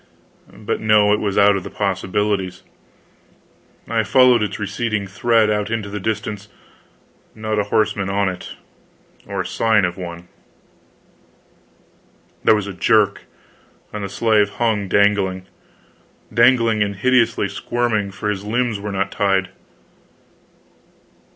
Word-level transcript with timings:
But 0.51 0.79
no, 0.81 1.13
it 1.13 1.19
was 1.19 1.37
out 1.37 1.55
of 1.55 1.63
the 1.63 1.69
possibilities. 1.69 2.63
I 3.87 4.01
followed 4.01 4.41
its 4.41 4.57
receding 4.57 5.05
thread 5.05 5.51
out 5.51 5.69
into 5.69 5.89
the 5.91 5.99
distance 5.99 6.47
not 7.35 7.59
a 7.59 7.65
horseman 7.65 8.09
on 8.09 8.27
it, 8.27 8.55
or 9.27 9.45
sign 9.45 9.85
of 9.85 9.97
one. 9.99 10.27
There 12.43 12.55
was 12.55 12.65
a 12.65 12.73
jerk, 12.73 13.25
and 13.93 14.03
the 14.03 14.09
slave 14.09 14.49
hung 14.53 14.87
dangling; 14.87 15.45
dangling 16.33 16.81
and 16.81 16.95
hideously 16.95 17.47
squirming, 17.47 18.09
for 18.09 18.31
his 18.31 18.43
limbs 18.43 18.79
were 18.79 18.91
not 18.91 19.11
tied. 19.11 19.49